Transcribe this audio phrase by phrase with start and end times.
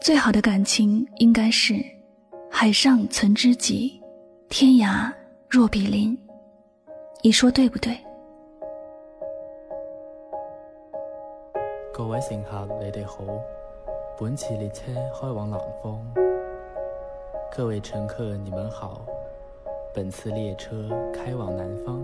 [0.00, 1.74] 最好的感情应该是
[2.50, 4.02] 海上存知己，
[4.48, 5.12] 天涯
[5.48, 6.18] 若比邻。
[7.22, 7.96] 你说对不对？
[11.94, 13.18] 各位乘客，你哋好，
[14.18, 16.04] 本次列车开往南方。
[17.54, 19.06] 各位乘客，你们好，
[19.94, 22.02] 本次列车开往南方。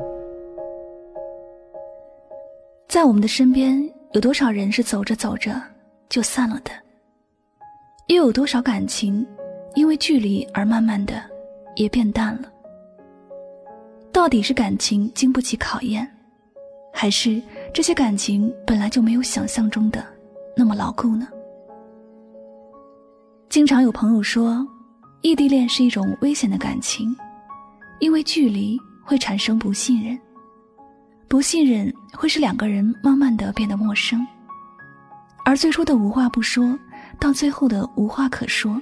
[2.87, 5.61] 在我们的身边，有多少人是走着走着
[6.09, 6.71] 就散了的？
[8.07, 9.27] 又有多少感情，
[9.75, 11.23] 因为距离而慢慢的
[11.77, 12.51] 也变淡了？
[14.11, 16.11] 到底是感情经不起考验，
[16.93, 17.41] 还是
[17.73, 20.03] 这些感情本来就没有想象中的
[20.57, 21.29] 那么牢固呢？
[23.51, 24.67] 经常有朋友说，
[25.21, 27.15] 异地恋是一种危险的感情，
[27.99, 30.19] 因为距离会产生不信任，
[31.29, 34.27] 不信任会使两个人慢慢的变得陌生，
[35.45, 36.79] 而最初的无话不说。
[37.21, 38.81] 到最后的无话可说，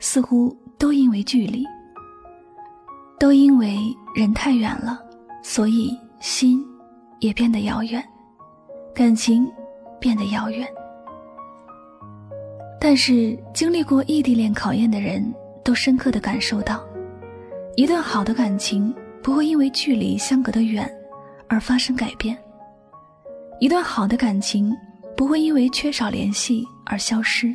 [0.00, 1.64] 似乎都因为距离，
[3.18, 3.78] 都因为
[4.16, 4.98] 人太远了，
[5.42, 6.64] 所以心
[7.20, 8.02] 也变得遥远，
[8.92, 9.48] 感情
[10.00, 10.66] 变得遥远。
[12.80, 15.32] 但是经历过异地恋考验的人
[15.62, 16.82] 都深刻的感受到，
[17.76, 18.92] 一段好的感情
[19.22, 20.90] 不会因为距离相隔的远
[21.52, 22.36] 而发生改变，
[23.60, 24.74] 一段好的感情。
[25.14, 27.54] 不会因为缺少联系而消失。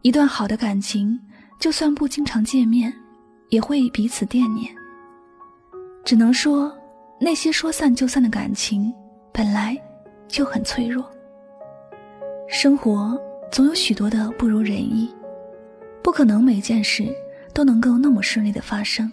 [0.00, 1.18] 一段好的感情，
[1.60, 2.90] 就算不经常见面，
[3.50, 4.74] 也会彼此惦念。
[6.04, 6.72] 只能说，
[7.20, 8.90] 那些说散就散的感情，
[9.30, 9.76] 本来
[10.26, 11.04] 就很脆弱。
[12.48, 13.20] 生活
[13.52, 15.12] 总有许多的不如人意，
[16.02, 17.04] 不可能每件事
[17.52, 19.10] 都能够那么顺利的发生，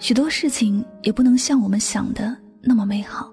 [0.00, 3.32] 许多事情也不能像我们想的那么美好。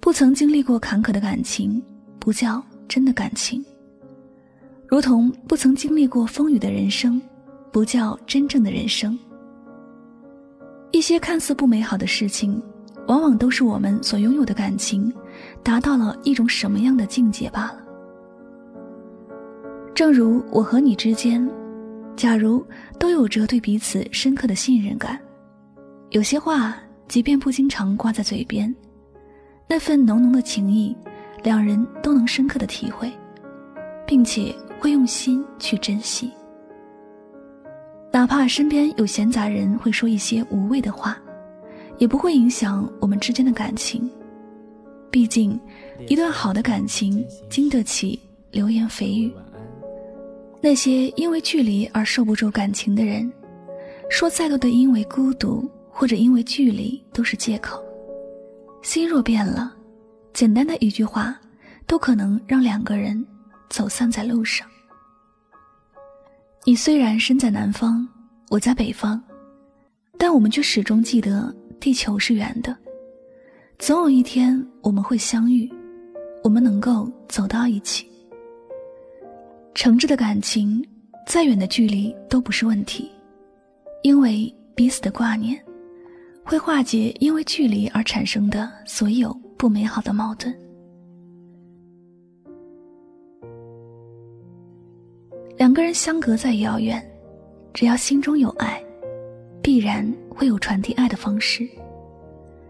[0.00, 1.82] 不曾经历过坎坷的感情，
[2.20, 3.60] 不叫真的感情；
[4.86, 7.20] 如同不曾经历过风雨的人生，
[7.72, 9.18] 不叫真正的人生。
[10.92, 12.62] 一些看似不美好的事情，
[13.08, 15.12] 往往都是我们所拥有的感情
[15.62, 17.80] 达到了一种什么样的境界罢了。
[19.94, 21.50] 正如我和你之间，
[22.14, 22.64] 假如
[22.98, 25.18] 都有着对彼此深刻的信任感，
[26.10, 26.76] 有些话
[27.08, 28.74] 即便不经常挂在嘴边。
[29.66, 30.94] 那份浓浓的情谊，
[31.42, 33.10] 两人都能深刻的体会，
[34.06, 36.30] 并且会用心去珍惜。
[38.12, 41.18] 哪怕身边有闲杂人会说一些无谓的话，
[41.98, 44.08] 也不会影响我们之间的感情。
[45.10, 45.58] 毕竟，
[46.08, 48.18] 一段好的感情经得起
[48.50, 49.32] 流言蜚语。
[50.60, 53.30] 那些因为距离而受不住感情的人，
[54.10, 57.80] 说再多的因为孤独或者因为距离都是借口。
[58.82, 59.72] 心若变了，
[60.32, 61.40] 简单的一句话，
[61.86, 63.24] 都可能让两个人
[63.70, 64.68] 走散在路上。
[66.64, 68.06] 你虽然身在南方，
[68.50, 69.22] 我在北方，
[70.18, 72.76] 但我们却始终记得地球是圆的。
[73.78, 75.72] 总有一天我们会相遇，
[76.42, 78.10] 我们能够走到一起。
[79.74, 80.84] 诚挚的感情，
[81.26, 83.10] 再远的距离都不是问题，
[84.02, 85.62] 因为彼此的挂念。
[86.44, 90.54] 会化解因为距离而产生的所有不美好的矛盾。
[95.56, 97.02] 两个人相隔再遥远，
[97.72, 98.82] 只要心中有爱，
[99.62, 101.66] 必然会有传递爱的方式。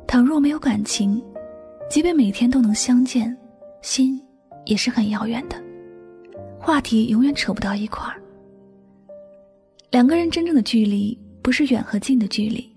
[0.06, 1.20] 倘若没有感情，
[1.91, 3.37] 即便每天都能相见，
[3.82, 4.23] 心
[4.67, 5.61] 也是很遥远的，
[6.61, 8.23] 话题永远扯不到一块儿。
[9.91, 12.74] 两个人真正的距离，不是远和近的距离。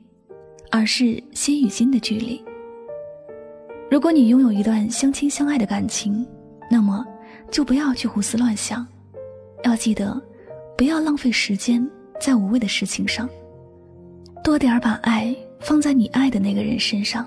[0.71, 2.43] 而是心与心的距离。
[3.89, 6.25] 如果你拥有一段相亲相爱的感情，
[6.69, 7.05] 那么
[7.49, 8.85] 就不要去胡思乱想，
[9.63, 10.21] 要记得，
[10.77, 11.85] 不要浪费时间
[12.19, 13.29] 在无谓的事情上，
[14.43, 17.25] 多点儿把爱放在你爱的那个人身上。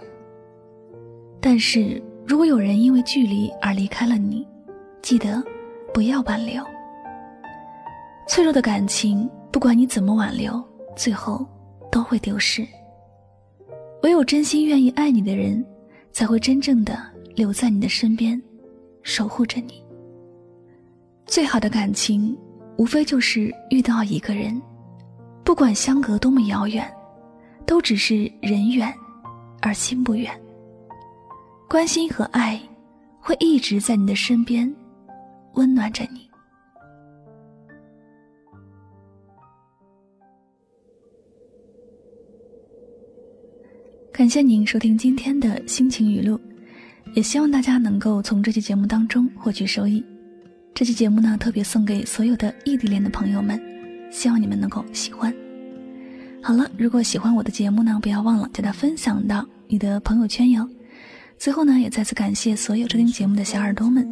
[1.40, 4.46] 但是如果有人因为距离而离开了你，
[5.00, 5.42] 记得
[5.94, 6.62] 不要挽留。
[8.28, 10.62] 脆弱的感情，不管你怎么挽留，
[10.94, 11.44] 最后
[11.90, 12.64] 都会丢失。
[14.02, 15.64] 唯有真心愿意爱你的人，
[16.10, 16.98] 才会真正的
[17.34, 18.40] 留在你的身边，
[19.02, 19.82] 守护着你。
[21.26, 22.36] 最好的感情，
[22.78, 24.60] 无非就是遇到一个人，
[25.44, 26.90] 不管相隔多么遥远，
[27.66, 28.92] 都只是人远，
[29.60, 30.32] 而心不远。
[31.68, 32.60] 关心和爱，
[33.20, 34.74] 会一直在你的身边，
[35.54, 36.29] 温暖着你。
[44.20, 46.38] 感谢您收听今天的心情语录，
[47.14, 50.04] 也希望大家能够从这期节目当中获取收益。
[50.74, 53.58] 这期节目呢，特别送给所有的异地恋的朋友们，
[54.10, 55.34] 希望你们能够喜欢。
[56.42, 60.68] 好了，如果喜欢我的节目呢，不要忘了将它分享到你的朋友圈哟。
[61.38, 64.06] 最后呢，也再次感谢所有收听节目的小耳朵们，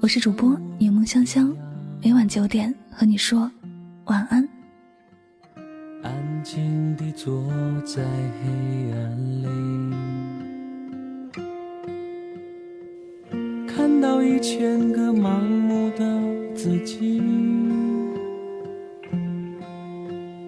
[0.00, 1.54] 我是主播柠檬香香，
[2.02, 3.52] 每晚九点和你说
[4.06, 4.48] 晚安。
[6.02, 7.46] 安静地坐
[7.82, 9.21] 在黑暗
[14.32, 16.04] 一千个盲目的
[16.54, 17.22] 自己，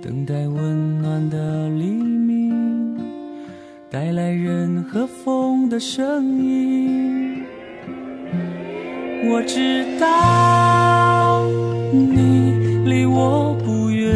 [0.00, 2.96] 等待温暖的黎明，
[3.90, 7.42] 带来人和风的声音。
[9.26, 11.46] 我知道
[11.92, 14.10] 你离我不远。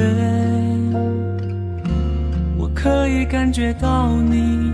[2.58, 4.72] 我可以感觉到你，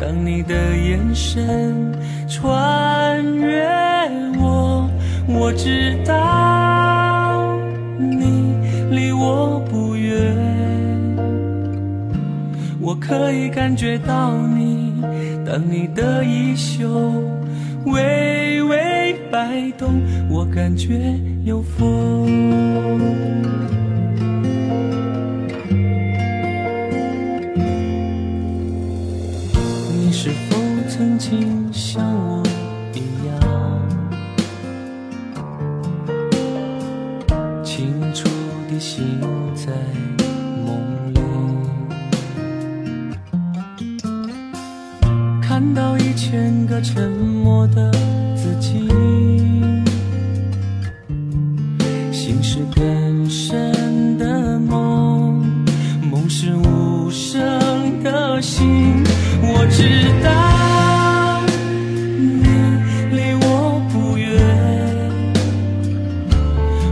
[0.00, 1.92] 当你的眼神
[2.28, 3.68] 穿越
[5.34, 7.58] 我，知道
[7.98, 8.54] 你
[8.90, 10.36] 离我不远。
[12.80, 14.92] 我可以感觉到你，
[15.44, 17.12] 当你的衣袖
[17.86, 21.14] 微微摆动，我感觉
[21.44, 22.28] 有风。
[29.94, 30.56] 你是否
[30.88, 32.02] 曾经想
[46.12, 47.90] 一千个沉默的
[48.36, 48.86] 自己，
[52.12, 55.42] 心是更深的梦，
[56.10, 57.42] 梦是无声
[58.02, 59.02] 的心，
[59.40, 61.40] 我知道
[62.18, 62.44] 你
[63.16, 64.36] 离我不远，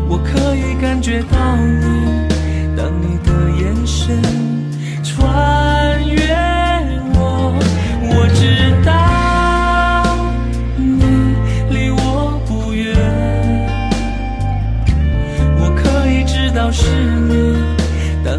[0.08, 0.80] 我可以。
[0.80, 1.84] 感觉到你，
[2.74, 4.18] 当你的眼神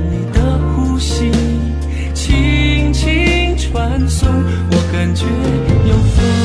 [0.10, 1.32] 你的呼吸
[2.14, 5.26] 轻轻传送我感觉
[5.88, 6.41] 有风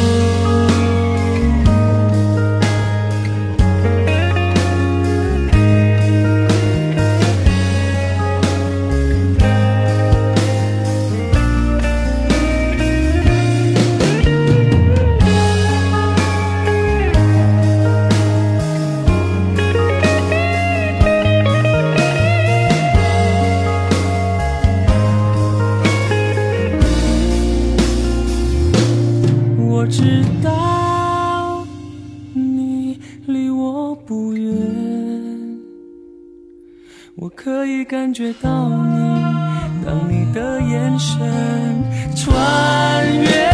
[37.47, 39.23] 可以感觉到你
[39.87, 41.17] 当你的眼神
[42.17, 43.46] 穿越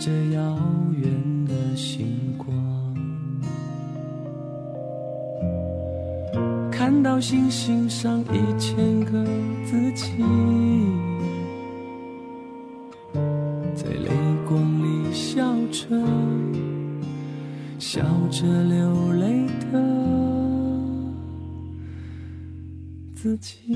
[0.00, 0.58] 着遥
[0.96, 2.48] 远的星光，
[6.72, 9.22] 看到星星上一千个
[9.62, 10.24] 自己，
[13.74, 14.08] 在泪
[14.48, 15.94] 光里笑着，
[17.78, 19.78] 笑着流泪的。
[23.14, 23.74] 自己。